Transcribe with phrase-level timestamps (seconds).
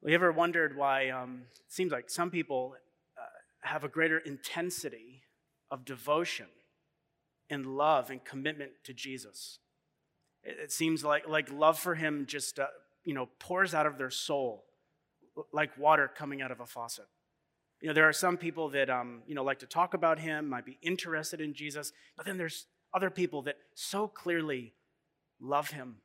[0.00, 2.74] Well, you ever wondered why um, it seems like some people
[3.18, 5.22] uh, have a greater intensity
[5.70, 6.46] of devotion
[7.50, 9.58] and love and commitment to Jesus?
[10.42, 12.66] It, it seems like, like love for him just uh,
[13.04, 14.64] you know, pours out of their soul
[15.52, 17.06] like water coming out of a faucet.
[17.80, 20.48] You know, there are some people that, um, you know, like to talk about him,
[20.48, 24.74] might be interested in Jesus, but then there's other people that so clearly
[25.40, 25.96] love him.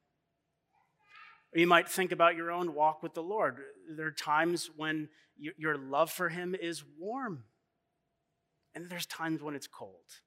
[1.55, 3.59] Or you might think about your own walk with the Lord.
[3.95, 7.43] There are times when your love for him is warm,
[8.73, 10.19] and there's times when it's cold.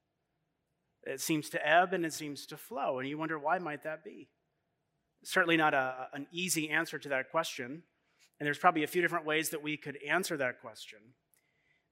[1.04, 4.02] It seems to ebb and it seems to flow, and you wonder why might that
[4.02, 4.28] be?
[5.22, 7.82] Certainly not a, an easy answer to that question,
[8.40, 10.98] and there's probably a few different ways that we could answer that question.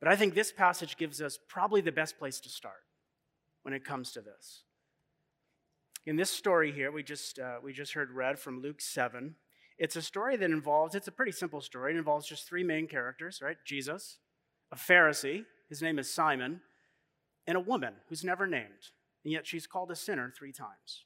[0.01, 2.85] But I think this passage gives us probably the best place to start
[3.63, 4.63] when it comes to this.
[6.07, 9.35] In this story here, we just, uh, we just heard read from Luke 7.
[9.77, 11.93] It's a story that involves, it's a pretty simple story.
[11.93, 13.57] It involves just three main characters, right?
[13.65, 14.19] Jesus,
[14.71, 16.61] a Pharisee, his name is Simon,
[17.49, 18.93] and a woman who's never named,
[19.25, 21.05] and yet she's called a sinner three times.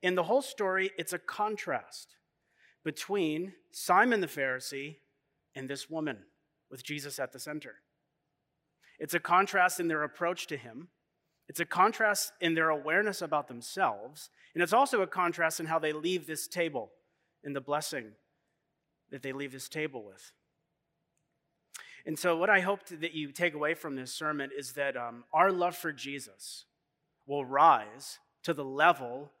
[0.00, 2.14] In the whole story, it's a contrast
[2.84, 4.98] between Simon the Pharisee
[5.56, 6.18] and this woman
[6.70, 7.76] with Jesus at the center.
[9.00, 10.88] It's a contrast in their approach to him.
[11.48, 14.30] It's a contrast in their awareness about themselves.
[14.54, 16.90] And it's also a contrast in how they leave this table,
[17.42, 18.12] in the blessing
[19.10, 20.32] that they leave this table with.
[22.06, 25.24] And so, what I hope that you take away from this sermon is that um,
[25.32, 26.66] our love for Jesus
[27.26, 29.32] will rise to the level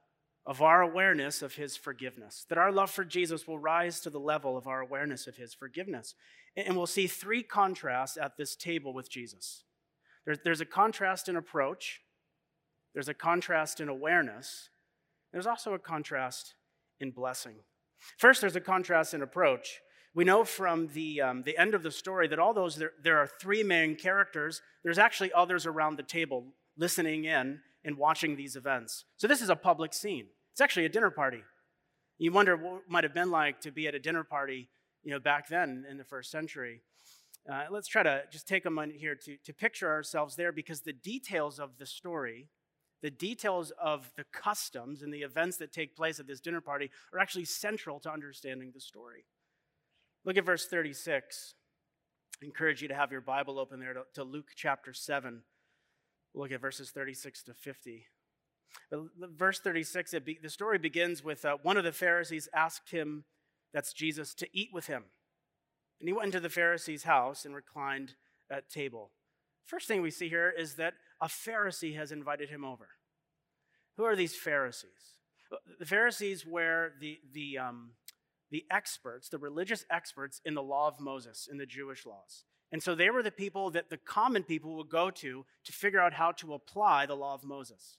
[0.46, 4.20] of our awareness of his forgiveness, that our love for Jesus will rise to the
[4.20, 6.14] level of our awareness of his forgiveness.
[6.56, 9.64] And we'll see three contrasts at this table with Jesus.
[10.26, 12.00] There's a contrast in approach,
[12.94, 14.70] there's a contrast in awareness,
[15.32, 16.54] there's also a contrast
[17.00, 17.56] in blessing.
[18.18, 19.80] First, there's a contrast in approach.
[20.14, 23.18] We know from the, um, the end of the story that all those, there, there
[23.18, 24.62] are three main characters.
[24.84, 26.44] There's actually others around the table
[26.76, 29.04] listening in and watching these events.
[29.16, 30.26] So this is a public scene.
[30.52, 31.42] It's actually a dinner party.
[32.18, 34.68] You wonder what it might have been like to be at a dinner party,
[35.02, 36.82] you know, back then in the first century.
[37.50, 40.80] Uh, let's try to just take a moment here to, to picture ourselves there because
[40.80, 42.48] the details of the story,
[43.02, 46.90] the details of the customs and the events that take place at this dinner party
[47.12, 49.26] are actually central to understanding the story.
[50.24, 51.54] Look at verse 36.
[52.42, 55.42] I encourage you to have your Bible open there to, to Luke chapter 7.
[56.32, 58.06] We'll look at verses 36 to 50.
[58.90, 59.00] But
[59.36, 63.24] verse 36, be, the story begins with uh, one of the Pharisees asked him,
[63.72, 65.04] that's Jesus, to eat with him.
[66.00, 68.14] And he went into the Pharisee's house and reclined
[68.50, 69.10] at table.
[69.66, 72.88] First thing we see here is that a Pharisee has invited him over.
[73.96, 75.18] Who are these Pharisees?
[75.78, 77.90] The Pharisees were the, the, um,
[78.50, 82.44] the experts, the religious experts in the law of Moses, in the Jewish laws.
[82.72, 86.00] And so they were the people that the common people would go to to figure
[86.00, 87.98] out how to apply the law of Moses.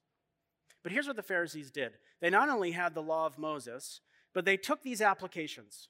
[0.83, 4.01] But here's what the Pharisees did they not only had the law of Moses,
[4.33, 5.87] but they took these applications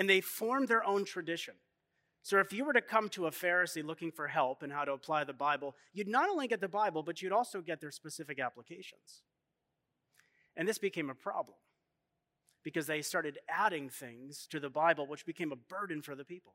[0.00, 1.52] and they formed their own tradition.
[2.22, 4.92] So if you were to come to a Pharisee looking for help in how to
[4.92, 8.40] apply the Bible, you'd not only get the Bible, but you'd also get their specific
[8.40, 9.24] applications.
[10.56, 11.58] And this became a problem
[12.64, 16.54] because they started adding things to the Bible, which became a burden for the people.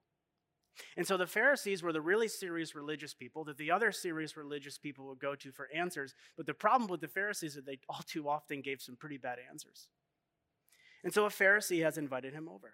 [0.98, 4.80] And so the Pharisees were the really serious religious people that the other serious religious
[4.80, 6.16] people would go to for answers.
[6.36, 9.18] But the problem with the Pharisees is that they all too often gave some pretty
[9.18, 9.88] bad answers.
[11.04, 12.74] And so a Pharisee has invited him over.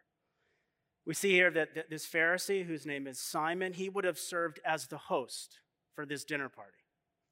[1.06, 4.88] We see here that this Pharisee, whose name is Simon, he would have served as
[4.88, 5.60] the host
[5.96, 6.78] for this dinner party.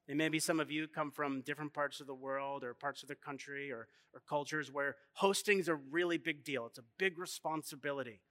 [0.08, 3.10] And maybe some of you come from different parts of the world or parts of
[3.10, 6.66] the country or, or cultures where hosting is a really big deal.
[6.66, 8.22] It's a big responsibility.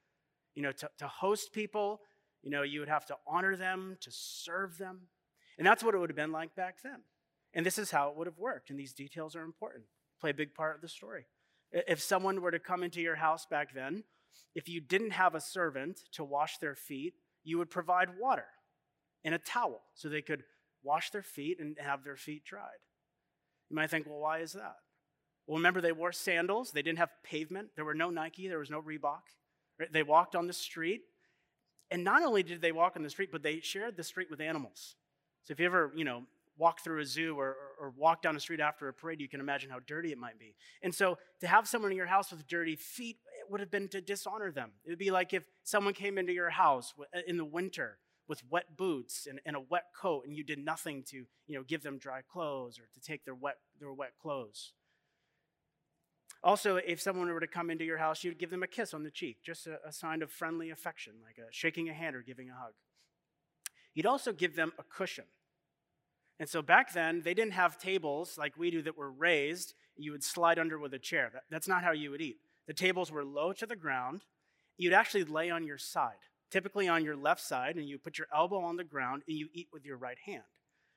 [0.56, 2.00] You know, to, to host people
[2.43, 5.03] you know, you would have to honor them, to serve them.
[5.59, 7.00] And that's what it would have been like back then.
[7.55, 8.70] And this is how it would have worked.
[8.70, 9.84] And these details are important,
[10.20, 11.26] play a big part of the story.
[11.72, 14.05] If someone were to come into your house back then,
[14.54, 17.14] if you didn't have a servant to wash their feet,
[17.44, 18.46] you would provide water
[19.25, 20.44] and a towel so they could
[20.82, 22.81] wash their feet and have their feet dried.
[23.70, 24.76] You might think, well, why is that?
[25.46, 26.73] Well, remember, they wore sandals.
[26.73, 27.70] They didn't have pavement.
[27.75, 28.49] There were no Nike.
[28.49, 29.23] There was no Reebok.
[29.93, 31.02] They walked on the street.
[31.91, 34.41] And not only did they walk on the street, but they shared the street with
[34.41, 34.96] animals.
[35.44, 36.25] So if you ever, you know,
[36.58, 39.29] walk through a zoo or, or, or, walk down a street after a parade, you
[39.29, 40.55] can imagine how dirty it might be.
[40.82, 43.19] And so to have someone in your house with dirty feet,
[43.50, 44.71] would have been to dishonor them.
[44.85, 47.99] It would be like if someone came into your house uh, in the winter
[48.29, 51.17] with wet boots and, and a wet coat and you did nothing to,
[51.47, 54.73] you know, give them dry clothes or to take their wet, their wet clothes.
[56.45, 59.03] Also, if someone were to come into your house, you'd give them a kiss on
[59.03, 62.23] the cheek, just a, a sign of friendly affection, like a, shaking a hand or
[62.23, 62.75] giving a hug.
[63.94, 65.25] You'd also give them a cushion.
[66.39, 69.75] And so back then, they didn't have tables like we do that were raised.
[69.97, 71.31] You would slide under with a chair.
[71.33, 72.39] That, that's not how you would eat.
[72.69, 74.23] The tables were low to the ground.
[74.76, 76.20] You'd actually lay on your side,
[76.50, 79.49] typically on your left side, and you put your elbow on the ground and you
[79.53, 80.44] eat with your right hand.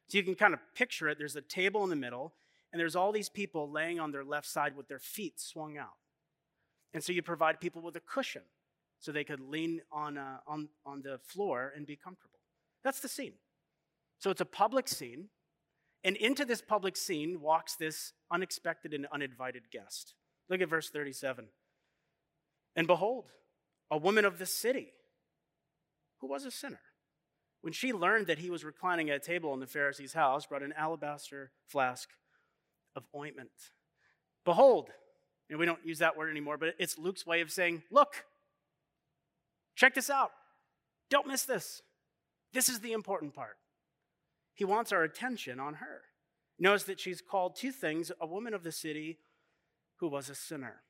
[0.10, 1.18] So you can kind of picture it.
[1.18, 2.34] There's a table in the middle,
[2.72, 5.96] and there's all these people laying on their left side with their feet swung out.
[6.94, 8.44] And so you provide people with a cushion
[9.00, 12.40] so they could lean on, uh, on, on the floor and be comfortable.
[12.84, 13.34] That's the scene.
[14.20, 15.30] So it's a public scene,
[16.04, 20.16] and into this public scene walks this unexpected and uninvited guest.
[20.50, 21.48] Look at verse 37.
[22.76, 23.26] And behold,
[23.90, 24.94] a woman of the city
[26.20, 26.80] who was a sinner.
[27.62, 30.64] When she learned that he was reclining at a table in the Pharisee's house, brought
[30.64, 32.10] an alabaster flask
[32.96, 33.52] of ointment.
[34.46, 34.90] Behold,
[35.50, 38.26] and we don't use that word anymore, but it's Luke's way of saying, Look,
[39.76, 40.32] check this out.
[41.10, 41.82] Don't miss this.
[42.54, 43.58] This is the important part.
[44.54, 46.02] He wants our attention on her.
[46.58, 49.20] Notice that she's called two things a woman of the city
[49.98, 50.82] who was a sinner.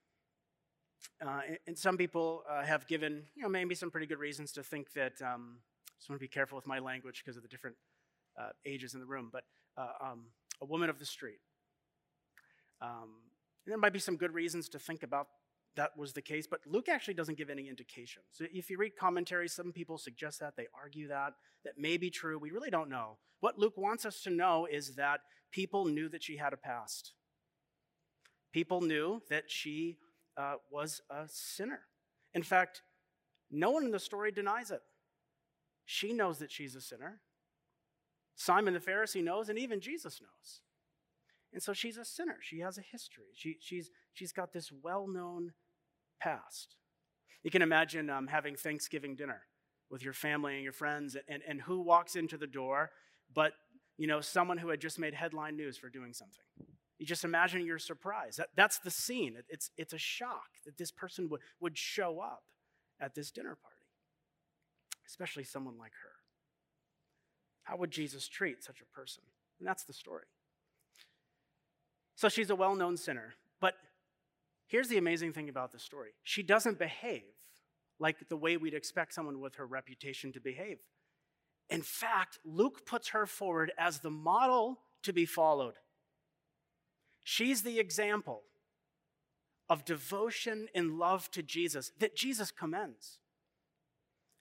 [1.25, 4.63] Uh, and some people uh, have given, you know, maybe some pretty good reasons to
[4.63, 5.21] think that.
[5.21, 5.57] Um,
[6.01, 7.75] just want to be careful with my language because of the different
[8.35, 9.29] uh, ages in the room.
[9.31, 9.43] But
[9.77, 10.25] uh, um,
[10.59, 11.39] a woman of the street.
[12.81, 13.09] Um,
[13.67, 15.27] there might be some good reasons to think about
[15.75, 18.23] that was the case, but Luke actually doesn't give any indication.
[18.31, 21.33] So if you read commentaries, some people suggest that, they argue that,
[21.63, 22.37] that may be true.
[22.37, 23.17] We really don't know.
[23.39, 25.21] What Luke wants us to know is that
[25.51, 27.13] people knew that she had a past.
[28.51, 29.97] People knew that she
[30.37, 31.81] uh, was a sinner.
[32.33, 32.81] In fact,
[33.49, 34.81] no one in the story denies it.
[35.85, 37.19] She knows that she's a sinner.
[38.35, 40.61] Simon the Pharisee knows, and even Jesus knows.
[41.53, 42.37] And so she's a sinner.
[42.41, 43.25] She has a history.
[43.33, 45.51] She, she's, she's got this well known
[46.21, 46.75] past.
[47.43, 49.41] You can imagine um, having Thanksgiving dinner
[49.89, 52.91] with your family and your friends, and, and who walks into the door
[53.33, 53.53] but
[53.97, 56.43] you know someone who had just made headline news for doing something.
[57.01, 58.35] You just imagine your surprise.
[58.35, 59.35] That, that's the scene.
[59.35, 62.43] It, it's, it's a shock that this person would, would show up
[62.99, 63.87] at this dinner party,
[65.07, 66.11] especially someone like her.
[67.63, 69.23] How would Jesus treat such a person?
[69.57, 70.25] And that's the story.
[72.13, 73.33] So she's a well known sinner.
[73.59, 73.73] But
[74.67, 77.23] here's the amazing thing about the story she doesn't behave
[77.97, 80.77] like the way we'd expect someone with her reputation to behave.
[81.67, 85.73] In fact, Luke puts her forward as the model to be followed.
[87.23, 88.43] She's the example
[89.69, 93.19] of devotion and love to Jesus that Jesus commends,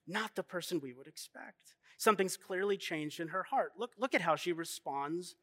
[0.06, 1.74] not the person we would expect.
[1.98, 3.72] Something's clearly changed in her heart.
[3.76, 5.36] Look, look at how she responds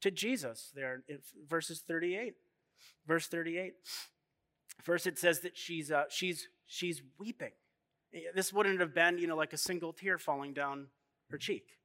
[0.00, 2.34] to Jesus there in verses 38.
[3.06, 3.74] Verse 38.
[4.82, 7.52] First, it says that she's, uh, she's, she's weeping.
[8.34, 10.86] This wouldn't have been, you know, like a single tear falling down
[11.30, 11.78] her cheek.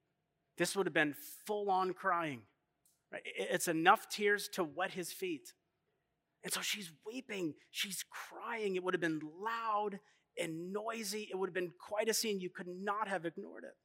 [0.57, 1.13] This would have been
[1.45, 2.41] full on crying.
[3.23, 5.53] It's enough tears to wet his feet.
[6.43, 8.75] And so she's weeping, she's crying.
[8.75, 9.99] It would have been loud
[10.37, 11.27] and noisy.
[11.31, 12.39] It would have been quite a scene.
[12.39, 13.75] You could not have ignored it.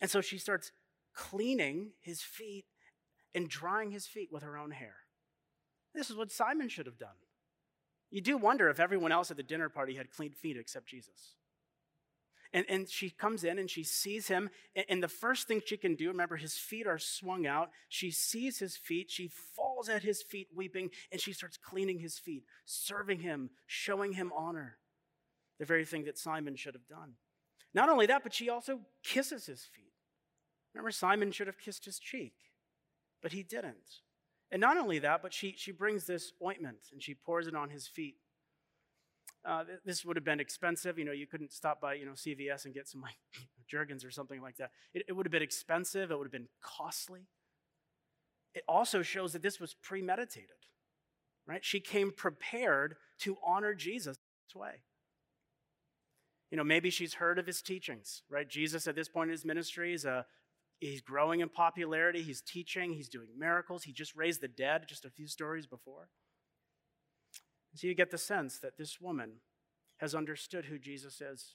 [0.00, 0.70] And so she starts
[1.14, 2.66] cleaning his feet
[3.34, 4.94] and drying his feet with her own hair.
[5.94, 7.16] This is what Simon should have done.
[8.10, 11.34] You do wonder if everyone else at the dinner party had clean feet except Jesus.
[12.54, 14.50] And, and she comes in and she sees him.
[14.76, 17.70] And, and the first thing she can do, remember, his feet are swung out.
[17.88, 19.10] She sees his feet.
[19.10, 24.12] She falls at his feet weeping and she starts cleaning his feet, serving him, showing
[24.12, 24.78] him honor.
[25.58, 27.14] The very thing that Simon should have done.
[27.74, 29.92] Not only that, but she also kisses his feet.
[30.74, 32.34] Remember, Simon should have kissed his cheek,
[33.22, 34.00] but he didn't.
[34.50, 37.70] And not only that, but she, she brings this ointment and she pours it on
[37.70, 38.16] his feet.
[39.44, 40.98] Uh, this would have been expensive.
[40.98, 43.16] You know, you couldn't stop by, you know, CVS and get some like
[43.68, 44.70] Jergens or something like that.
[44.94, 46.10] It, it would have been expensive.
[46.10, 47.26] It would have been costly.
[48.54, 50.50] It also shows that this was premeditated,
[51.46, 51.64] right?
[51.64, 54.82] She came prepared to honor Jesus this way.
[56.50, 58.46] You know, maybe she's heard of his teachings, right?
[58.46, 60.26] Jesus at this point in his ministry is a,
[60.80, 62.22] he's growing in popularity.
[62.22, 62.92] He's teaching.
[62.92, 63.84] He's doing miracles.
[63.84, 66.10] He just raised the dead just a few stories before.
[67.74, 69.32] So you get the sense that this woman
[69.98, 71.54] has understood who Jesus is.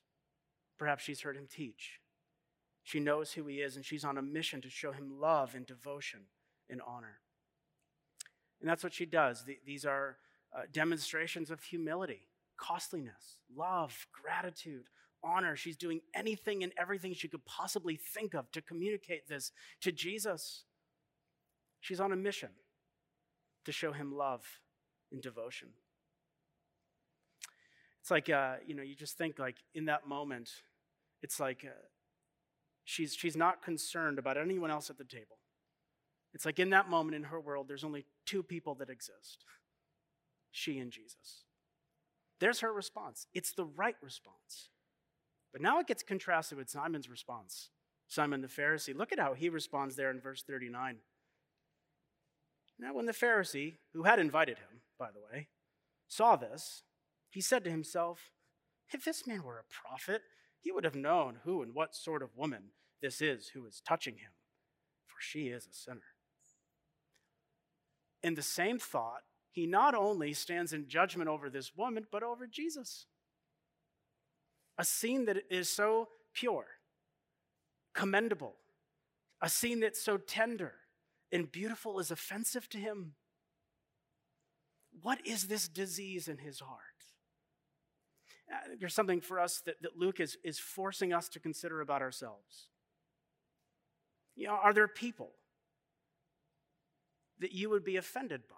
[0.80, 2.00] Perhaps she's heard him teach.
[2.84, 5.66] She knows who he is, and she's on a mission to show him love and
[5.66, 6.22] devotion
[6.70, 7.20] and honor.
[8.62, 9.44] And that's what she does.
[9.66, 10.18] These are
[10.56, 14.86] uh, demonstrations of humility, costliness, love, gratitude,
[15.24, 15.56] honor.
[15.56, 20.64] She's doing anything and everything she could possibly think of to communicate this to Jesus.
[21.82, 22.50] She's on a mission
[23.66, 24.46] to show him love
[25.12, 25.70] and devotion.
[28.08, 30.50] It's like, uh, you know, you just think like in that moment,
[31.22, 31.76] it's like uh,
[32.86, 35.40] she's, she's not concerned about anyone else at the table.
[36.34, 39.44] It's like in that moment in her world, there's only two people that exist
[40.52, 41.44] she and Jesus.
[42.40, 43.28] There's her response.
[43.34, 44.70] It's the right response.
[45.52, 47.72] But now it gets contrasted with Simon's response.
[48.08, 48.96] Simon the Pharisee.
[48.96, 51.00] Look at how he responds there in verse 39.
[52.80, 55.50] Now, when the Pharisee, who had invited him, by the way,
[56.08, 56.84] saw this,
[57.30, 58.32] he said to himself,
[58.94, 60.22] If this man were a prophet,
[60.60, 64.16] he would have known who and what sort of woman this is who is touching
[64.16, 64.32] him,
[65.06, 66.02] for she is a sinner.
[68.24, 72.48] In the same thought, he not only stands in judgment over this woman, but over
[72.48, 73.06] Jesus.
[74.78, 76.66] A scene that is so pure,
[77.94, 78.56] commendable,
[79.42, 80.74] a scene that's so tender
[81.32, 83.14] and beautiful is offensive to him.
[85.02, 86.97] What is this disease in his heart?
[88.52, 92.02] Uh, there's something for us that, that Luke is, is forcing us to consider about
[92.02, 92.68] ourselves.
[94.36, 95.32] You know, are there people
[97.40, 98.56] that you would be offended by?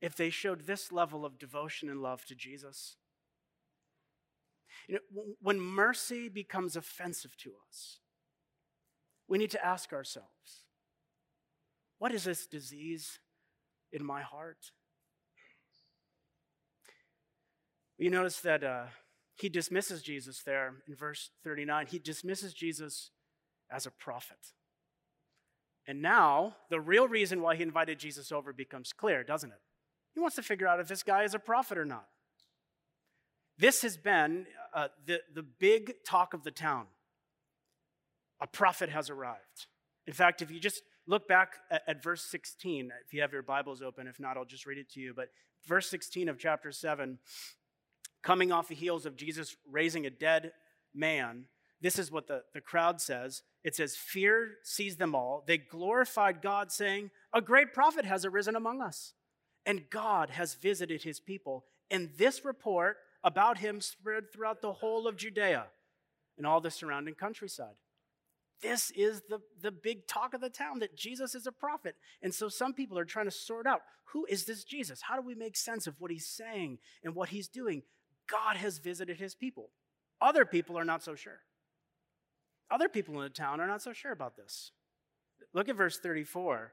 [0.00, 2.96] if they showed this level of devotion and love to Jesus.
[4.88, 7.98] You know, when mercy becomes offensive to us,
[9.28, 10.64] we need to ask ourselves
[11.98, 13.18] what is this disease
[13.92, 14.72] in my heart?
[17.98, 18.84] You notice that uh,
[19.36, 21.86] he dismisses Jesus there in verse 39.
[21.86, 23.10] He dismisses Jesus
[23.70, 24.52] as a prophet.
[25.86, 29.60] And now, the real reason why he invited Jesus over becomes clear, doesn't it?
[30.14, 32.06] He wants to figure out if this guy is a prophet or not.
[33.58, 36.86] This has been uh, the, the big talk of the town.
[38.40, 39.66] A prophet has arrived.
[40.06, 43.42] In fact, if you just look back at, at, verse 16, if you have your
[43.42, 45.12] Bibles open, if not, I'll just read it to you.
[45.14, 45.28] But
[45.66, 47.18] verse 16 of chapter 7,
[48.22, 50.52] coming off the heels of Jesus raising a dead
[50.94, 51.44] man,
[51.80, 53.42] this is what the, the crowd says.
[53.64, 55.44] It says, Fear seized them all.
[55.46, 59.14] They glorified God, saying, A great prophet has arisen among us
[59.66, 61.64] and God has visited his people.
[61.90, 65.66] And this report about him spread throughout the whole of Judea
[66.38, 67.74] and all the surrounding countryside.
[68.62, 71.96] This is the, the big talk of the town that Jesus is a prophet.
[72.22, 73.80] And so some people are trying to sort out
[74.12, 75.02] who is this Jesus?
[75.02, 77.82] How do we make sense of what he's saying and what he's doing?
[78.30, 79.70] God has visited his people.
[80.20, 81.40] Other people are not so sure.
[82.70, 84.70] Other people in the town are not so sure about this.
[85.52, 86.72] Look at verse 34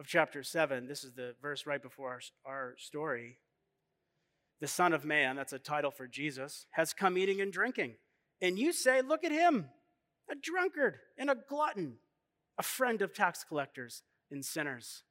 [0.00, 3.38] of chapter 7, this is the verse right before our, our story.
[4.60, 7.94] The Son of Man, that's a title for Jesus, has come eating and drinking.
[8.42, 9.68] And you say, Look at him,
[10.30, 11.98] a drunkard and a glutton,
[12.58, 15.04] a friend of tax collectors and sinners.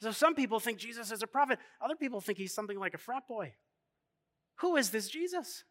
[0.00, 2.98] So some people think Jesus is a prophet, other people think he's something like a
[2.98, 3.54] frat boy.
[4.56, 5.64] Who is this Jesus?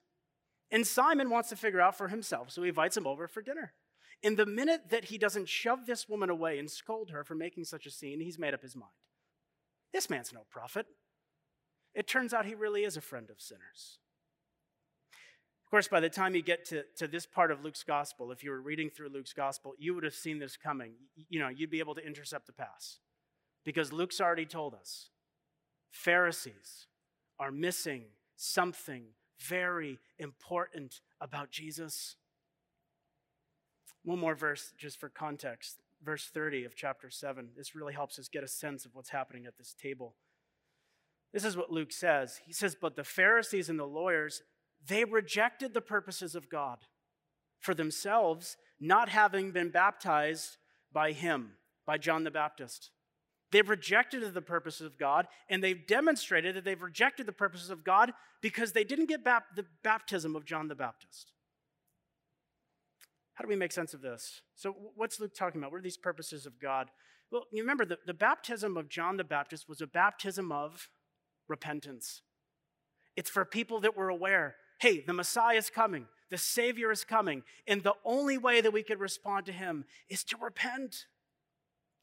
[0.72, 3.74] And Simon wants to figure out for himself, so he invites him over for dinner.
[4.24, 7.66] In the minute that he doesn't shove this woman away and scold her for making
[7.66, 8.92] such a scene, he's made up his mind.
[9.92, 10.86] This man's no prophet.
[11.94, 14.00] It turns out he really is a friend of sinners.
[15.66, 18.44] Of course, by the time you get to, to this part of Luke's gospel, if
[18.44, 20.94] you were reading through Luke's gospel, you would have seen this coming.
[21.30, 23.00] You know, you'd be able to intercept the pass.
[23.64, 25.10] Because Luke's already told us
[25.92, 26.88] Pharisees
[27.40, 28.04] are missing
[28.42, 29.04] something
[29.40, 32.16] very important about Jesus.
[34.04, 35.78] One more verse just for context.
[36.04, 37.50] Verse 30 of chapter 7.
[37.56, 40.16] This really helps us get a sense of what's happening at this table.
[41.32, 42.42] This is what Luke says.
[42.46, 44.42] He says, But the Pharisees and the lawyers,
[44.86, 46.80] they rejected the purposes of God
[47.60, 50.58] for themselves, not having been baptized
[50.92, 51.54] by him,
[51.86, 52.90] by John the Baptist.
[53.51, 57.84] They've rejected the purposes of God, and they've demonstrated that they've rejected the purposes of
[57.84, 61.34] God because they didn't get bap- the baptism of John the Baptist.
[63.34, 64.41] How do we make sense of this?
[64.55, 65.72] So, what's Luke talking about?
[65.72, 66.89] What are these purposes of God?
[67.31, 70.89] Well, you remember the, the baptism of John the Baptist was a baptism of
[71.48, 72.22] repentance.
[73.15, 77.43] It's for people that were aware hey, the Messiah is coming, the Savior is coming,
[77.67, 81.05] and the only way that we could respond to him is to repent,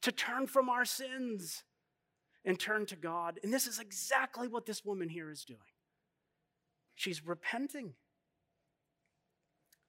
[0.01, 1.63] to turn from our sins
[2.45, 3.39] and turn to God.
[3.43, 5.59] And this is exactly what this woman here is doing.
[6.95, 7.93] She's repenting.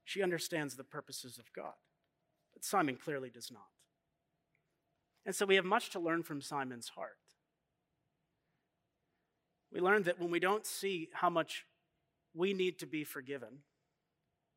[0.04, 1.74] She understands the purposes of God.
[2.52, 3.68] But Simon clearly does not.
[5.24, 7.18] And so we have much to learn from Simon's heart.
[9.72, 11.64] We learn that when we don't see how much
[12.34, 13.60] we need to be forgiven,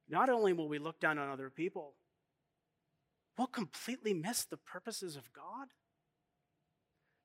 [0.10, 1.94] not only will we look down on other people,
[3.38, 5.70] we'll completely miss the purposes of God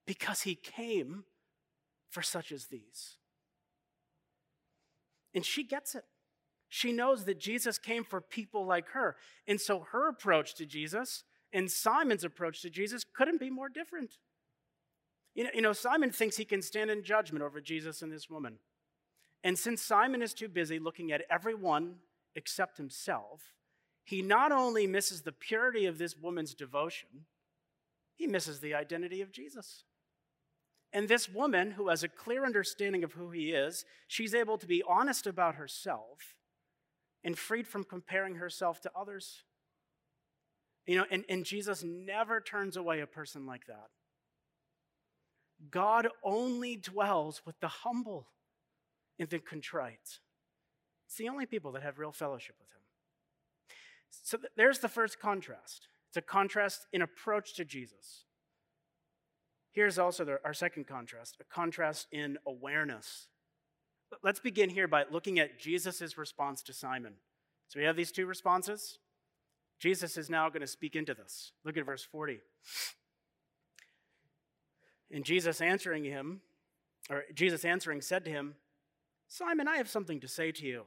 [0.07, 1.25] because he came
[2.09, 3.17] for such as these.
[5.35, 6.05] And she gets it.
[6.69, 9.17] She knows that Jesus came for people like her.
[9.47, 14.19] And so her approach to Jesus and Simon's approach to Jesus couldn't be more different.
[15.35, 18.29] You know, you know, Simon thinks he can stand in judgment over Jesus and this
[18.29, 18.59] woman.
[19.45, 21.97] And since Simon is too busy looking at everyone
[22.35, 23.55] except himself,
[24.09, 27.27] he not only misses the purity of this woman's devotion,
[28.17, 29.85] he misses the identity of Jesus.
[30.95, 34.67] And this woman, who has a clear understanding of who he is, she's able to
[34.67, 36.37] be honest about herself
[37.23, 39.43] and freed from comparing herself to others.
[40.87, 43.91] You know, and, and Jesus never turns away a person like that.
[45.71, 48.29] God only dwells with the humble
[49.19, 50.21] and the contrite.
[51.07, 52.78] It's the only people that have real fellowship with him.
[54.11, 55.89] So there's the first contrast.
[56.09, 58.25] It's a contrast in approach to Jesus.
[59.73, 63.29] Here's also the, our second contrast a contrast in awareness.
[64.23, 67.15] Let's begin here by looking at Jesus' response to Simon.
[67.69, 68.99] So we have these two responses.
[69.79, 71.53] Jesus is now going to speak into this.
[71.65, 72.41] Look at verse 40.
[75.11, 76.41] And Jesus answering him,
[77.11, 78.55] or Jesus answering said to him,
[79.29, 80.85] Simon, I have something to say to you.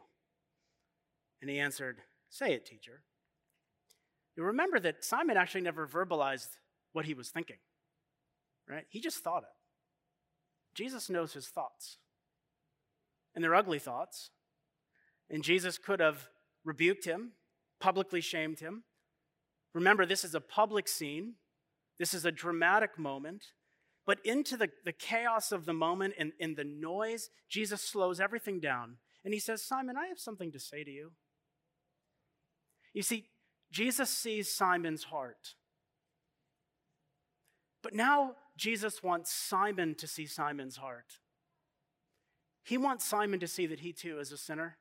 [1.42, 2.00] And he answered,
[2.30, 3.04] Say it, teacher.
[4.36, 6.50] You remember that Simon actually never verbalized
[6.94, 7.58] what he was thinking,
[8.70, 8.86] right?
[8.90, 10.76] He just thought it.
[10.76, 11.98] Jesus knows his thoughts,
[13.36, 14.30] and they're ugly thoughts.
[15.30, 16.28] And Jesus could have
[16.66, 17.32] rebuked him,
[17.80, 18.84] publicly shamed him.
[19.74, 21.36] Remember, this is a public scene,
[22.00, 23.44] this is a dramatic moment.
[24.06, 28.60] But into the, the chaos of the moment and, and the noise, Jesus slows everything
[28.60, 28.98] down.
[29.24, 31.12] And he says, Simon, I have something to say to you.
[32.94, 33.26] You see,
[33.72, 35.56] Jesus sees Simon's heart.
[37.82, 41.20] But now Jesus wants Simon to see Simon's heart.
[42.63, 44.78] He wants Simon to see that he too is a sinner.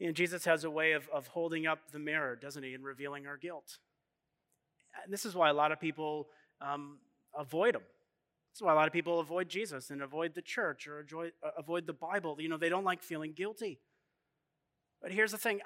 [0.00, 3.26] And Jesus has a way of, of holding up the mirror, doesn't he, and revealing
[3.26, 3.78] our guilt.
[5.02, 6.28] And this is why a lot of people
[6.60, 6.98] um,
[7.36, 7.82] avoid them.
[8.52, 11.50] That's why a lot of people avoid Jesus and avoid the church or avoid, uh,
[11.56, 12.36] avoid the Bible.
[12.40, 13.78] You know, they don't like feeling guilty.
[15.02, 15.60] But here's the thing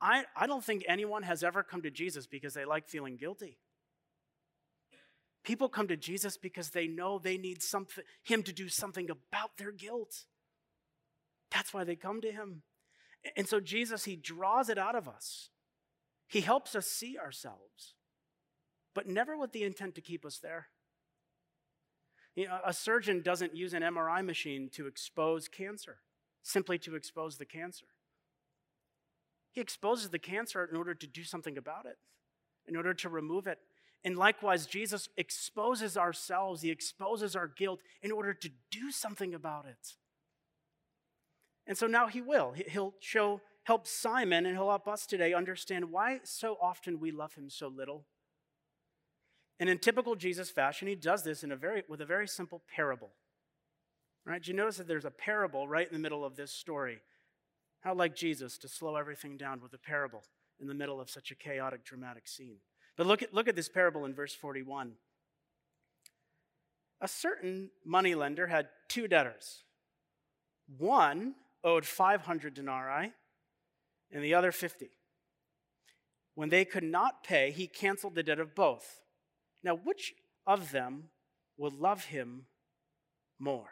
[0.00, 3.58] I, I don't think anyone has ever come to Jesus because they like feeling guilty.
[5.44, 9.56] People come to Jesus because they know they need something, Him to do something about
[9.56, 10.24] their guilt.
[11.50, 12.62] That's why they come to Him.
[13.36, 15.50] And so Jesus, He draws it out of us.
[16.28, 17.94] He helps us see ourselves
[18.94, 20.68] but never with the intent to keep us there.
[22.34, 25.98] You know, a surgeon doesn't use an MRI machine to expose cancer,
[26.42, 27.86] simply to expose the cancer.
[29.52, 31.98] He exposes the cancer in order to do something about it,
[32.66, 33.58] in order to remove it.
[34.04, 39.66] And likewise, Jesus exposes ourselves, he exposes our guilt in order to do something about
[39.66, 39.96] it.
[41.66, 42.54] And so now he will.
[42.68, 47.34] He'll show, help Simon and he'll help us today understand why so often we love
[47.34, 48.06] him so little
[49.60, 52.62] and in typical Jesus fashion, he does this in a very, with a very simple
[52.74, 53.10] parable.
[54.24, 54.42] Right?
[54.42, 57.00] Do you notice that there's a parable right in the middle of this story?
[57.80, 60.22] How like Jesus to slow everything down with a parable
[60.60, 62.58] in the middle of such a chaotic, dramatic scene.
[62.96, 64.92] But look at, look at this parable in verse 41.
[67.00, 69.64] A certain moneylender had two debtors.
[70.76, 73.12] One owed 500 denarii
[74.12, 74.90] and the other 50.
[76.34, 79.00] When they could not pay, he canceled the debt of both.
[79.62, 80.14] Now, which
[80.46, 81.04] of them
[81.56, 82.46] will love him
[83.38, 83.70] more?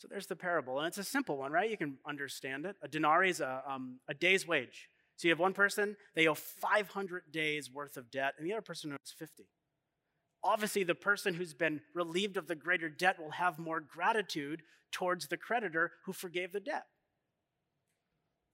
[0.00, 1.70] So there's the parable, and it's a simple one, right?
[1.70, 2.76] You can understand it.
[2.82, 4.88] A denarii is a, um, a day's wage.
[5.16, 8.62] So you have one person, they owe 500 days worth of debt, and the other
[8.62, 9.44] person owes 50.
[10.42, 15.28] Obviously, the person who's been relieved of the greater debt will have more gratitude towards
[15.28, 16.86] the creditor who forgave the debt.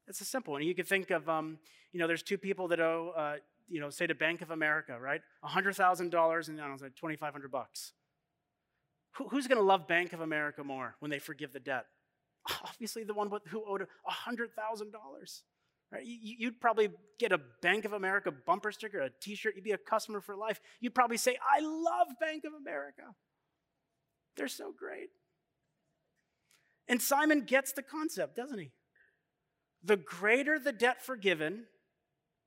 [0.08, 0.62] It's a simple one.
[0.62, 1.60] You could think of, um,
[1.92, 3.36] you know, there's two people that owe uh,
[3.68, 5.20] you know, say to Bank of America, right?
[5.44, 7.92] $100,000 and I don't know, 2,500 bucks.
[9.16, 11.86] Who, who's going to love Bank of America more when they forgive the debt?
[12.64, 13.86] Obviously, the one who owed
[14.26, 15.42] $100,000.
[15.92, 16.02] Right?
[16.04, 19.54] You'd probably get a Bank of America bumper sticker, a t shirt.
[19.54, 20.60] You'd be a customer for life.
[20.80, 23.02] You'd probably say, I love Bank of America.
[24.36, 25.10] They're so great.
[26.88, 28.70] And Simon gets the concept, doesn't he?
[29.82, 31.66] The greater the debt forgiven,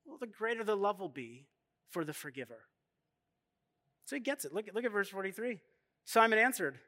[0.04, 1.46] well, the greater the love will be
[1.90, 2.66] for the forgiver.
[4.04, 4.52] So he gets it.
[4.52, 5.60] Look, look at verse 43.
[6.04, 6.78] Simon answered,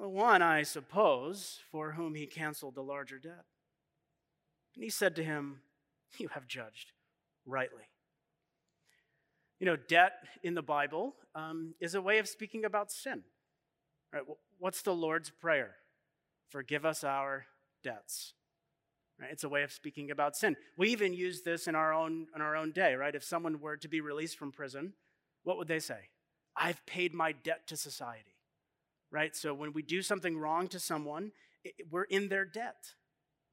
[0.00, 3.44] The one, I suppose, for whom he canceled the larger debt.
[4.74, 5.60] And he said to him,
[6.18, 6.92] You have judged
[7.44, 7.84] rightly.
[9.60, 13.24] You know, debt in the Bible um, is a way of speaking about sin.
[14.12, 14.22] Right?
[14.58, 15.74] What's the Lord's Prayer?
[16.48, 17.46] forgive us our
[17.82, 18.34] debts.
[19.20, 19.30] Right?
[19.32, 20.56] It's a way of speaking about sin.
[20.76, 23.14] We even use this in our own in our own day, right?
[23.14, 24.94] If someone were to be released from prison,
[25.42, 26.08] what would they say?
[26.58, 28.36] I've paid my debt to society.
[29.10, 29.34] Right?
[29.34, 31.32] So when we do something wrong to someone,
[31.64, 32.94] it, we're in their debt.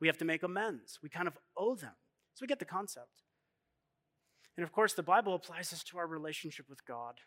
[0.01, 0.99] We have to make amends.
[1.01, 1.93] We kind of owe them.
[2.33, 3.23] So we get the concept.
[4.57, 7.19] And of course, the Bible applies this to our relationship with God.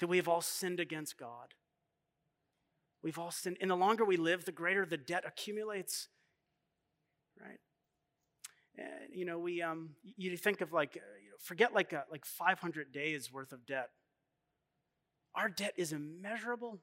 [0.00, 1.54] That we have all sinned against God.
[3.02, 3.58] We've all sinned.
[3.60, 6.08] And the longer we live, the greater the debt accumulates
[7.40, 7.58] right?
[8.76, 11.00] And, you know, we um, you think of like, uh,
[11.40, 13.90] forget like a, like 500 days worth of debt.
[15.34, 16.80] Our debt is immeasurable.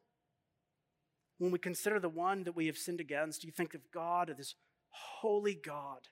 [1.38, 4.38] When we consider the one that we have sinned against, you think of God, of
[4.38, 4.56] this
[4.90, 6.08] holy God,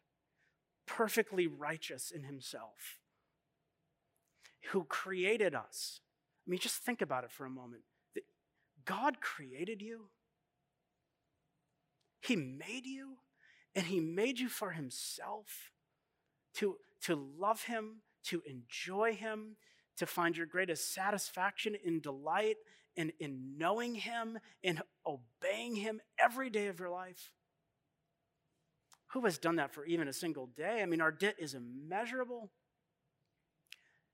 [0.85, 2.99] perfectly righteous in himself,
[4.71, 6.01] who created us.
[6.45, 7.81] I mean, just think about it for a moment.
[8.85, 10.09] God created you,
[12.21, 13.17] He made you,
[13.75, 15.71] and He made you for Himself
[16.55, 19.57] to, to love Him, to enjoy Him,
[19.97, 22.57] to find your greatest satisfaction in delight
[22.97, 27.31] and in knowing Him, in obeying Him every day of your life.
[29.13, 30.81] Who has done that for even a single day?
[30.81, 32.51] I mean, our debt is immeasurable.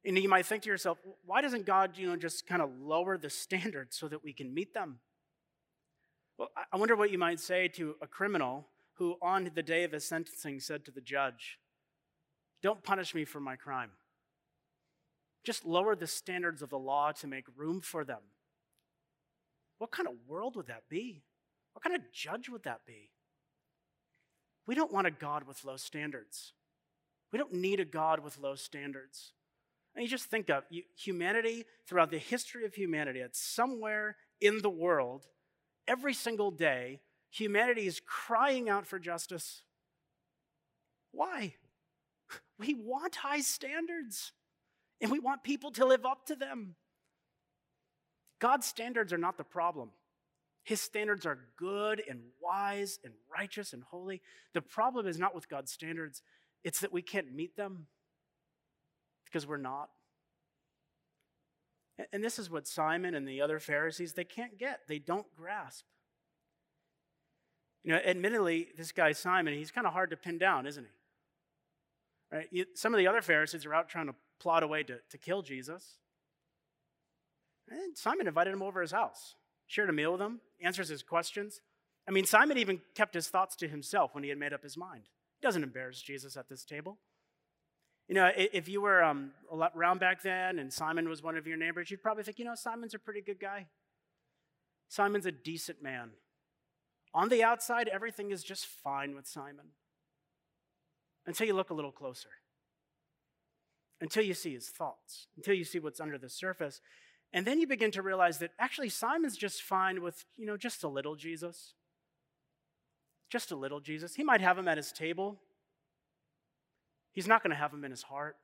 [0.04, 3.17] And you might think to yourself, why doesn't God, you know, just kind of lower
[3.17, 5.00] the standards so that we can meet them?
[6.38, 9.91] Well, I wonder what you might say to a criminal who, on the day of
[9.91, 11.60] his sentencing, said to the judge,
[12.63, 13.91] Don't punish me for my crime.
[15.44, 18.22] Just lower the standards of the law to make room for them.
[19.80, 21.24] What kind of world would that be?
[21.74, 23.10] What kind of judge would that be?
[24.68, 26.54] We don't want a God with low standards.
[27.32, 29.34] We don't need a God with low standards.
[29.96, 30.64] And you just think of
[30.96, 35.28] humanity throughout the history of humanity, it's somewhere in the world,
[35.88, 39.64] every single day, humanity is crying out for justice.
[41.12, 41.56] Why?
[42.58, 44.34] We want high standards,
[45.02, 46.76] and we want people to live up to them.
[48.40, 49.90] God's standards are not the problem.
[50.64, 54.22] His standards are good and wise and righteous and holy.
[54.54, 56.22] The problem is not with God's standards,
[56.64, 57.88] it's that we can't meet them
[59.26, 59.90] because we're not.
[62.12, 64.82] And this is what Simon and the other Pharisees they can't get.
[64.88, 65.86] They don't grasp.
[67.84, 72.36] You know, admittedly, this guy Simon, he's kind of hard to pin down, isn't he?
[72.36, 72.68] Right?
[72.76, 75.42] Some of the other Pharisees are out trying to plot a way to, to kill
[75.42, 75.98] Jesus.
[77.70, 79.36] And Simon invited him over his house,
[79.68, 81.62] shared a meal with him, answers his questions.
[82.08, 84.76] I mean, Simon even kept his thoughts to himself when he had made up his
[84.76, 85.04] mind.
[85.40, 86.98] He doesn't embarrass Jesus at this table.
[88.08, 89.32] You know, if you were um,
[89.76, 92.56] around back then and Simon was one of your neighbors, you'd probably think, you know,
[92.56, 93.68] Simon's a pretty good guy.
[94.90, 96.10] Simon's a decent man.
[97.14, 99.68] On the outside, everything is just fine with Simon
[101.26, 102.30] until you look a little closer,
[104.02, 106.82] until you see his thoughts, until you see what's under the surface.
[107.32, 110.84] And then you begin to realize that actually Simon's just fine with, you know, just
[110.84, 111.76] a little Jesus.
[113.30, 114.16] Just a little Jesus.
[114.16, 115.40] He might have him at his table.
[117.14, 118.36] He's not going to have him in his heart.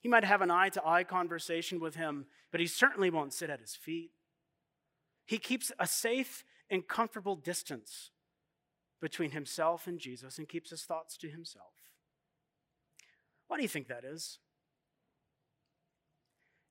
[0.00, 3.48] He might have an eye to eye conversation with him, but he certainly won't sit
[3.48, 4.10] at his feet.
[5.24, 8.10] He keeps a safe and comfortable distance
[9.00, 11.72] between himself and Jesus and keeps his thoughts to himself.
[13.48, 14.38] Why do you think that is?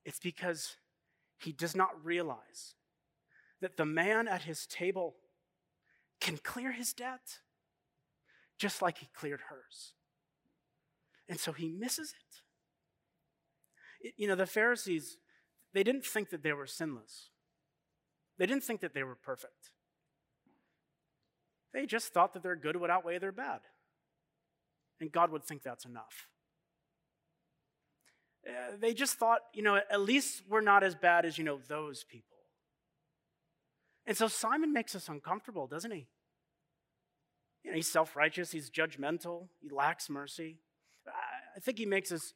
[0.06, 0.76] It's because
[1.40, 2.76] he does not realize
[3.62, 5.16] that the man at his table
[6.20, 7.40] can clear his debt
[8.58, 9.94] just like he cleared hers.
[11.28, 12.14] And so he misses
[14.04, 14.14] it.
[14.18, 15.18] You know, the Pharisees,
[15.74, 17.30] they didn't think that they were sinless,
[18.38, 19.72] they didn't think that they were perfect.
[21.74, 23.62] They just thought that their good would outweigh their bad.
[25.00, 26.28] And God would think that's enough.
[28.48, 31.60] Uh, they just thought, you know, at least we're not as bad as, you know,
[31.68, 32.38] those people.
[34.06, 36.08] And so Simon makes us uncomfortable, doesn't he?
[37.64, 40.60] You know, he's self righteous, he's judgmental, he lacks mercy.
[41.56, 42.34] I think he makes us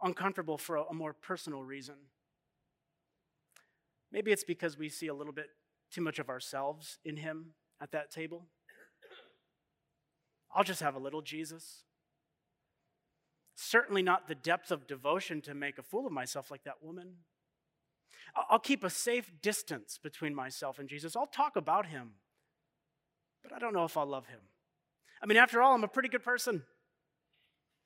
[0.00, 1.94] uncomfortable for a, a more personal reason.
[4.12, 5.46] Maybe it's because we see a little bit
[5.90, 8.46] too much of ourselves in him at that table.
[10.54, 11.84] I'll just have a little Jesus.
[13.64, 17.18] Certainly not the depth of devotion to make a fool of myself like that woman.
[18.50, 21.14] I'll keep a safe distance between myself and Jesus.
[21.14, 22.14] I'll talk about him,
[23.40, 24.40] but I don't know if I'll love him.
[25.22, 26.64] I mean, after all, I'm a pretty good person.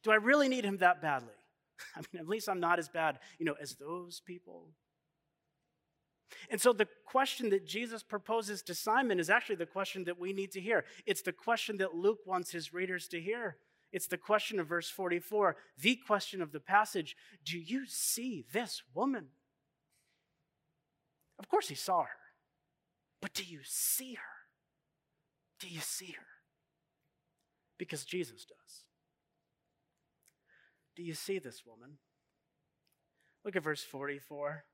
[0.03, 1.35] Do I really need him that badly?
[1.97, 4.71] I mean, at least I'm not as bad, you know, as those people.
[6.49, 10.33] And so the question that Jesus proposes to Simon is actually the question that we
[10.33, 10.87] need to hear.
[11.05, 13.59] It's the question that Luke wants his readers to hear.
[13.93, 18.83] It's the question of verse 44, the question of the passage Do you see this
[18.95, 19.29] woman?
[21.39, 22.19] Of course, he saw her,
[23.21, 24.37] but do you see her?
[25.61, 26.27] Do you see her?
[27.79, 28.85] Because Jesus does.
[30.95, 31.99] Do you see this woman?
[33.45, 34.65] Look at verse 44.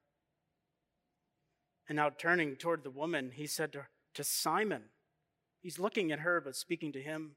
[1.89, 4.85] And now turning toward the woman, he said to, to Simon,
[5.61, 7.33] he's looking at her but speaking to him,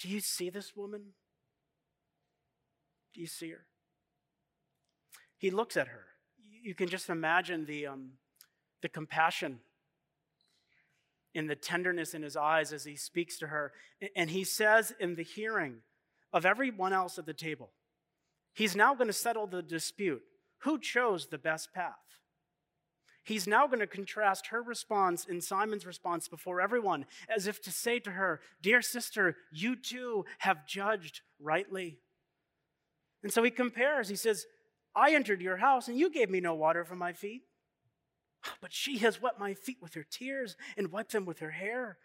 [0.00, 1.02] Do you see this woman?
[3.14, 3.66] Do you see her?
[5.36, 6.04] He looks at her.
[6.62, 8.10] You can just imagine the, um,
[8.82, 9.60] the compassion
[11.34, 13.72] in the tenderness in his eyes as he speaks to her.
[14.16, 15.76] And he says in the hearing
[16.32, 17.70] of everyone else at the table,
[18.52, 20.22] he's now going to settle the dispute.
[20.62, 21.94] Who chose the best path?
[23.28, 27.70] He's now going to contrast her response and Simon's response before everyone, as if to
[27.70, 31.98] say to her, Dear sister, you too have judged rightly.
[33.22, 34.08] And so he compares.
[34.08, 34.46] He says,
[34.96, 37.42] I entered your house and you gave me no water for my feet.
[38.62, 41.98] But she has wet my feet with her tears and wiped them with her hair.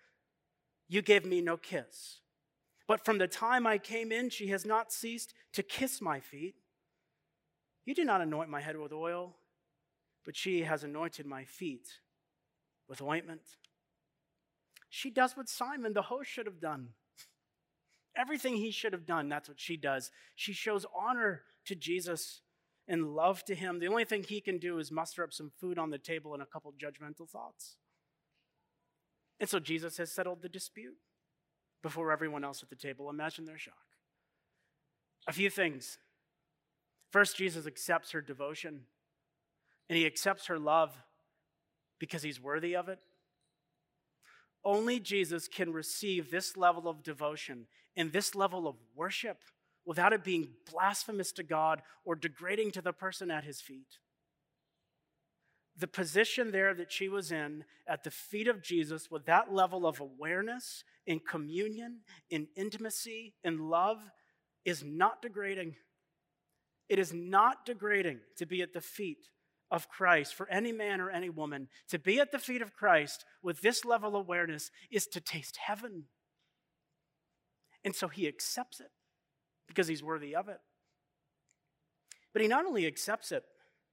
[0.89, 2.19] You gave me no kiss.
[2.85, 6.55] But from the time I came in, she has not ceased to kiss my feet.
[7.85, 9.37] You did not anoint my head with oil,
[10.25, 11.87] but she has anointed my feet
[12.87, 13.41] with ointment.
[14.89, 16.89] She does what Simon the host should have done.
[18.15, 20.11] Everything he should have done, that's what she does.
[20.35, 22.41] She shows honor to Jesus
[22.87, 23.79] and love to him.
[23.79, 26.43] The only thing he can do is muster up some food on the table and
[26.43, 27.77] a couple judgmental thoughts.
[29.39, 30.97] And so Jesus has settled the dispute
[31.81, 33.09] before everyone else at the table.
[33.09, 33.73] Imagine their shock.
[35.27, 35.97] A few things.
[37.11, 38.81] First, Jesus accepts her devotion,
[39.89, 40.91] and he accepts her love
[41.99, 42.99] because he's worthy of it.
[44.65, 49.37] Only Jesus can receive this level of devotion and this level of worship
[49.85, 53.99] without it being blasphemous to God or degrading to the person at his feet.
[55.77, 59.85] The position there that she was in at the feet of Jesus with that level
[59.85, 63.97] of awareness, in communion, in intimacy, in love,
[64.63, 65.75] is not degrading.
[66.87, 69.25] It is not degrading to be at the feet
[69.71, 71.67] of Christ for any man or any woman.
[71.89, 75.57] To be at the feet of Christ with this level of awareness is to taste
[75.57, 76.05] heaven.
[77.83, 78.91] And so he accepts it
[79.67, 80.59] because he's worthy of it.
[82.33, 83.43] But he not only accepts it,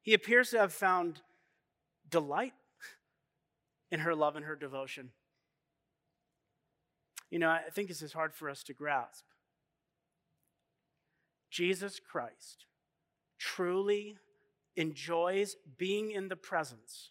[0.02, 1.20] he appears to have found
[2.08, 2.54] delight
[3.90, 5.10] in her love and her devotion.
[7.30, 9.24] You know, I think this is hard for us to grasp.
[11.50, 12.66] Jesus Christ
[13.38, 14.18] truly
[14.76, 17.10] enjoys being in the presence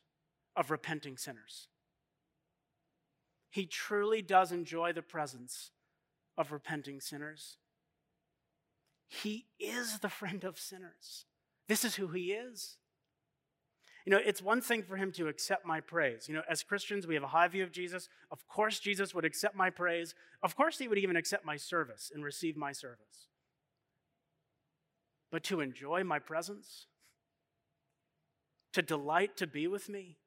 [0.55, 1.67] of repenting sinners.
[3.49, 5.71] He truly does enjoy the presence
[6.37, 7.57] of repenting sinners.
[9.07, 11.25] He is the friend of sinners.
[11.67, 12.77] This is who he is.
[14.05, 16.27] You know, it's one thing for him to accept my praise.
[16.27, 18.07] You know, as Christians, we have a high view of Jesus.
[18.31, 20.15] Of course, Jesus would accept my praise.
[20.41, 23.27] Of course, he would even accept my service and receive my service.
[25.31, 26.87] But to enjoy my presence,
[28.73, 30.17] to delight to be with me,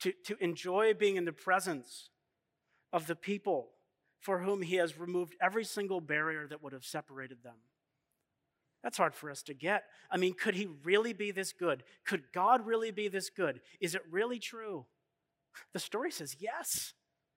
[0.00, 2.10] to, to enjoy being in the presence
[2.92, 3.68] of the people
[4.20, 7.56] for whom he has removed every single barrier that would have separated them.
[8.82, 9.84] That's hard for us to get.
[10.10, 11.82] I mean, could he really be this good?
[12.04, 13.60] Could God really be this good?
[13.80, 14.86] Is it really true?
[15.72, 16.92] The story says yes,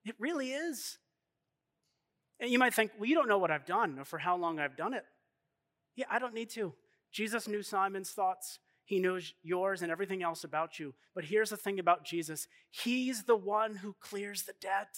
[0.06, 0.98] it really is.
[2.40, 4.60] And you might think, well, you don't know what I've done or for how long
[4.60, 5.06] I've done it.
[5.96, 6.74] Yeah, I don't need to.
[7.12, 8.60] Jesus knew Simon's thoughts.
[8.90, 10.96] He knows yours and everything else about you.
[11.14, 14.98] But here's the thing about Jesus He's the one who clears the debt.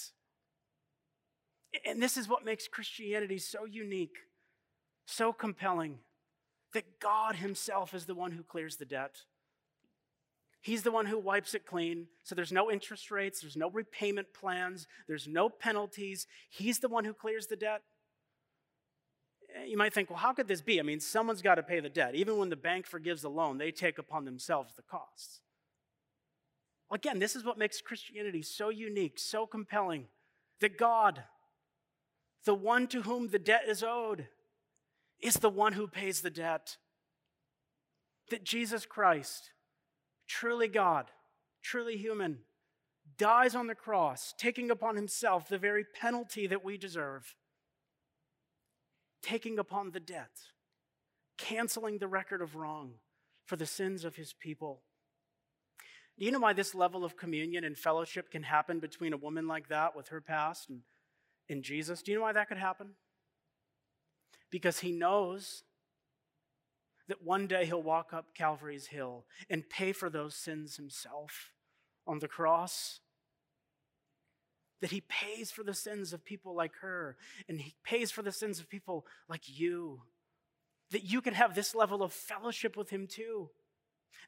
[1.86, 4.15] And this is what makes Christianity so unique,
[5.06, 5.99] so compelling,
[6.73, 9.23] that God Himself is the one who clears the debt.
[10.62, 12.08] He's the one who wipes it clean.
[12.23, 16.27] So there's no interest rates, there's no repayment plans, there's no penalties.
[16.49, 17.82] He's the one who clears the debt.
[19.65, 20.80] You might think, well, how could this be?
[20.80, 22.15] I mean, someone's got to pay the debt.
[22.15, 25.41] Even when the bank forgives the loan, they take upon themselves the costs.
[26.91, 30.08] Again, this is what makes Christianity so unique, so compelling
[30.60, 31.24] that God,
[32.45, 34.28] the one to whom the debt is owed
[35.21, 36.78] is the one who pays the debt.
[38.30, 39.52] That Jesus Christ,
[40.28, 41.08] truly God,
[41.62, 42.39] truly human,
[43.17, 47.36] dies on the cross, taking upon himself the very penalty that we deserve,
[49.22, 50.32] taking upon the debt,
[51.38, 52.94] canceling the record of wrong
[53.46, 54.82] for the sins of his people.
[56.18, 59.48] Do you know why this level of communion and fellowship can happen between a woman
[59.48, 60.82] like that with her past and,
[61.50, 62.02] and Jesus?
[62.02, 62.92] Do you know why that could happen?
[64.52, 65.64] Because he knows
[67.08, 71.52] that one day he'll walk up Calvary's hill and pay for those sins himself
[72.06, 73.00] on the cross.
[74.82, 77.15] That he pays for the sins of people like her,
[77.48, 80.02] and he pays for the sins of people like you.
[80.91, 83.50] That you can have this level of fellowship with him too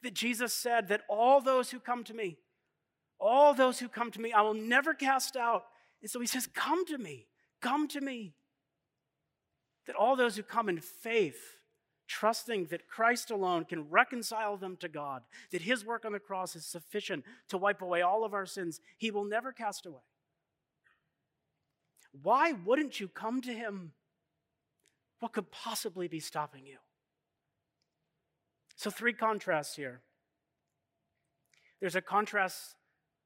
[0.04, 2.38] that Jesus said that all those who come to me,
[3.20, 5.66] all those who come to me, I will never cast out.
[6.02, 7.28] And so he says, Come to me,
[7.62, 8.34] come to me.
[9.88, 11.58] That all those who come in faith,
[12.08, 16.56] trusting that Christ alone can reconcile them to God, that his work on the cross
[16.56, 20.02] is sufficient to wipe away all of our sins, he will never cast away.
[22.22, 23.94] Why wouldn't you come to him?
[25.20, 26.78] What could possibly be stopping you?
[28.76, 30.02] So, three contrasts here.
[31.80, 32.76] There's a contrast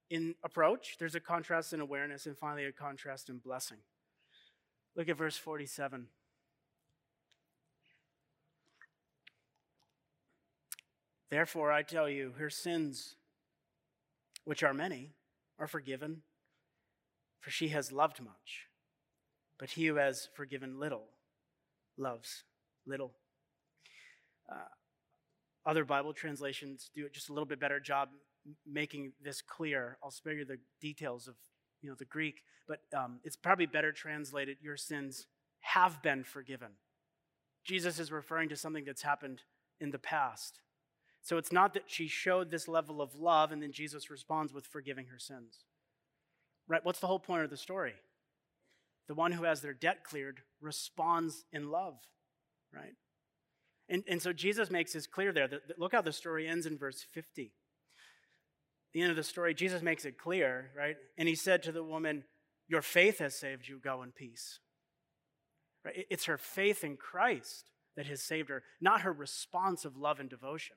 [0.10, 3.80] in approach, there's a contrast in awareness, and finally a contrast in blessing.
[4.96, 6.08] Look at verse 47.
[11.30, 13.16] Therefore, I tell you, her sins,
[14.46, 15.12] which are many,
[15.60, 16.22] are forgiven,
[17.42, 18.67] for she has loved much.
[19.60, 21.06] But he who has forgiven little
[21.98, 22.44] loves
[22.86, 23.12] little.
[24.52, 24.56] Uh,
[25.66, 28.10] other Bible translations do it just a little bit better job
[28.66, 29.98] making this clear.
[30.04, 31.36] I'll spare you the details of
[31.82, 35.28] you know the Greek, but um, it's probably better translated: "Your sins
[35.60, 36.70] have been forgiven."
[37.66, 39.42] Jesus is referring to something that's happened
[39.82, 40.62] in the past.
[41.22, 44.66] So it's not that she showed this level of love and then Jesus responds with
[44.66, 45.66] forgiving her sins.
[46.70, 46.84] Right?
[46.86, 47.96] What's the whole point of the story?
[49.08, 51.96] The one who has their debt cleared responds in love,
[52.74, 52.94] right?
[53.90, 55.48] And, and so Jesus makes this clear there.
[55.48, 57.54] That, that, look how the story ends in verse 50.
[58.94, 60.98] the end of the story, Jesus makes it clear, right?
[61.18, 62.26] And he said to the woman,
[62.68, 64.60] Your faith has saved you, go in peace.
[65.86, 66.06] Right?
[66.10, 70.30] It's her faith in Christ that has saved her, not her response of love and
[70.30, 70.76] devotion.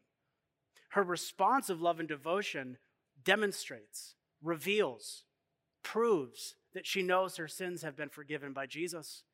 [0.91, 2.79] Her response of love and devotion
[3.23, 5.25] demonstrates, reveals,
[5.83, 9.25] proves that she knows her sins have been forgiven by Jesus.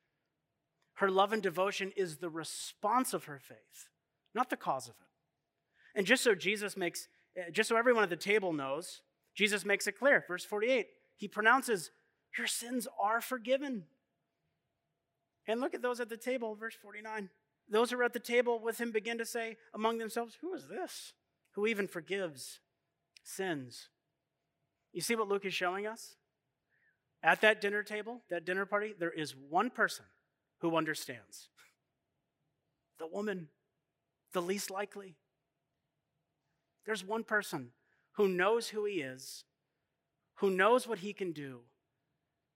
[0.94, 3.88] Her love and devotion is the response of her faith,
[4.34, 5.98] not the cause of it.
[5.98, 9.02] And just so Jesus makes, eh, just so everyone at the table knows,
[9.34, 10.24] Jesus makes it clear.
[10.26, 11.90] Verse 48, he pronounces,
[12.36, 13.84] Your sins are forgiven.
[15.46, 17.28] And look at those at the table, verse 49.
[17.68, 20.68] Those who are at the table with him begin to say among themselves, Who is
[20.68, 21.12] this
[21.52, 22.60] who even forgives
[23.22, 23.88] sins?
[24.92, 26.16] You see what Luke is showing us?
[27.22, 30.04] At that dinner table, that dinner party, there is one person
[30.58, 31.48] who understands.
[32.98, 33.48] The woman,
[34.32, 35.16] the least likely.
[36.84, 37.70] There's one person
[38.12, 39.44] who knows who he is,
[40.36, 41.60] who knows what he can do,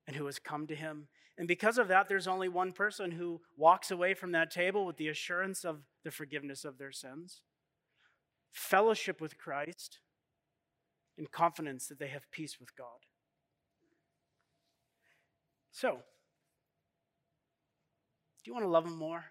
[0.07, 1.09] and who has come to him.
[1.37, 4.97] And because of that, there's only one person who walks away from that table with
[4.97, 7.43] the assurance of the forgiveness of their sins,
[8.53, 10.01] fellowship with Christ,
[11.19, 13.07] and confidence that they have peace with God.
[15.73, 15.99] So,
[18.43, 19.25] do you want to love Him more?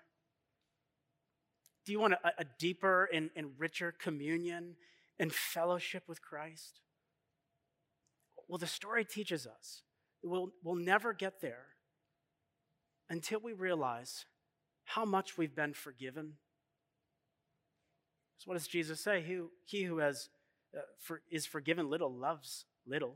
[1.85, 4.75] Do you want a, a deeper and, and richer communion
[5.17, 6.79] and fellowship with Christ?
[8.47, 9.83] Well, the story teaches us
[10.23, 11.65] we'll, we'll never get there
[13.09, 14.25] until we realize
[14.85, 16.33] how much we've been forgiven.
[18.37, 19.21] So, what does Jesus say?
[19.21, 20.29] He, he who has,
[20.75, 23.15] uh, for, is forgiven little loves little.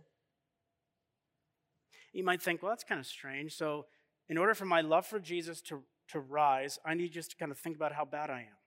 [2.14, 3.56] You might think, well, that's kind of strange.
[3.56, 3.86] So,
[4.30, 7.52] in order for my love for Jesus to, to rise, I need just to kind
[7.52, 8.58] of think about how bad I am.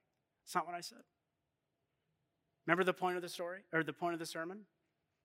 [0.45, 0.99] It's not what I said.
[2.67, 4.65] Remember the point of the story, or the point of the sermon?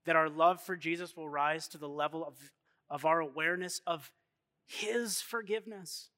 [0.06, 2.34] That our love for Jesus will rise to the level of,
[2.88, 4.10] of our awareness of
[4.64, 6.10] his forgiveness.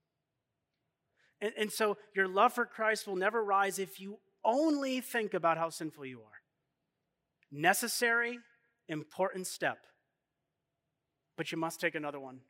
[1.41, 5.59] And, and so your love for Christ will never rise if you only think about
[5.59, 6.41] how sinful you are.
[7.51, 8.39] Necessary,
[8.89, 9.79] important step.
[11.37, 12.41] But you must take another one.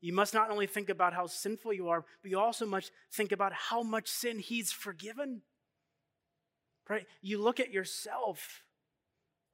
[0.00, 3.32] You must not only think about how sinful you are, but you also must think
[3.32, 5.42] about how much sin He's forgiven.
[6.88, 7.06] Right?
[7.20, 8.62] You look at yourself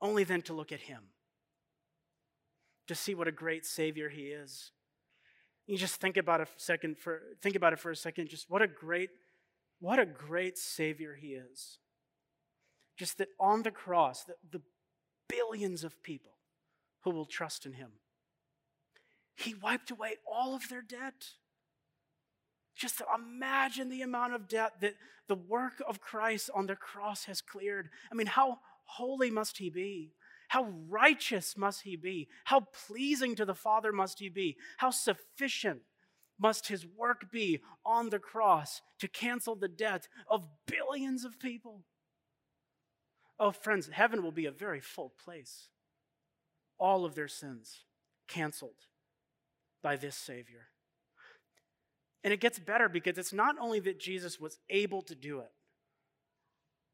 [0.00, 1.04] only then to look at Him,
[2.86, 4.72] to see what a great Savior He is.
[5.66, 6.98] You just think about a second.
[6.98, 8.28] For think about it for a second.
[8.28, 9.08] Just what a great,
[9.80, 11.78] what a great Savior He is.
[12.98, 14.62] Just that on the cross, the, the
[15.28, 16.32] billions of people
[17.00, 17.92] who will trust in Him
[19.34, 21.30] he wiped away all of their debt.
[22.74, 24.94] Just imagine the amount of debt that
[25.28, 27.88] the work of Christ on the cross has cleared.
[28.10, 30.12] I mean, how holy must he be?
[30.48, 32.28] How righteous must he be?
[32.44, 34.56] How pleasing to the Father must he be?
[34.78, 35.82] How sufficient
[36.38, 41.82] must his work be on the cross to cancel the debt of billions of people?
[43.38, 45.68] Oh, friends, heaven will be a very full place.
[46.78, 47.84] All of their sins
[48.28, 48.86] canceled
[49.84, 50.68] by this Savior.
[52.24, 55.52] And it gets better because it's not only that Jesus was able to do it,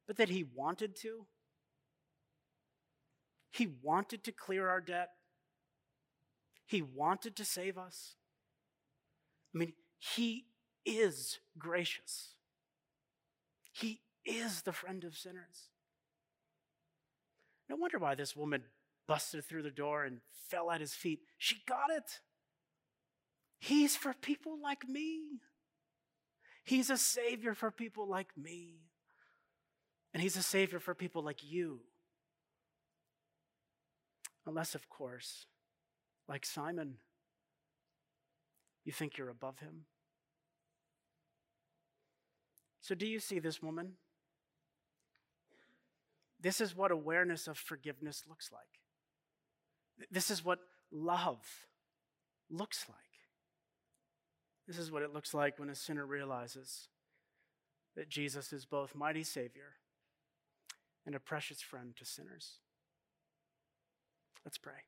[0.09, 1.25] but that he wanted to.
[3.53, 5.11] He wanted to clear our debt.
[6.67, 8.17] He wanted to save us.
[9.55, 10.47] I mean, He
[10.85, 12.35] is gracious.
[13.73, 15.69] He is the friend of sinners.
[17.69, 18.65] No wonder why this woman
[19.07, 21.21] busted through the door and fell at his feet.
[21.39, 22.21] She got it.
[23.61, 25.21] He's for people like me.
[26.65, 28.81] He's a savior for people like me.
[30.13, 31.81] And he's a savior for people like you.
[34.47, 35.47] Unless, of course,
[36.27, 36.95] like Simon,
[38.85, 39.85] you think you're above him.
[42.81, 43.93] So, do you see this woman?
[46.41, 48.63] This is what awareness of forgiveness looks like.
[50.11, 51.45] This is what love
[52.49, 53.10] looks like.
[54.71, 56.87] This is what it looks like when a sinner realizes
[57.97, 59.73] that Jesus is both mighty Savior
[61.05, 62.59] and a precious friend to sinners.
[64.45, 64.85] Let's pray.